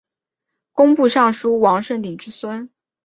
[0.71, 2.71] 工部尚书王舜鼎之孙。